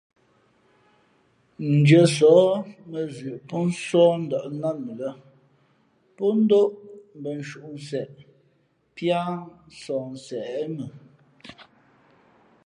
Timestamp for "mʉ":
4.85-4.91, 10.75-10.83